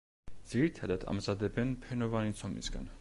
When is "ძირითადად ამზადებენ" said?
0.53-1.75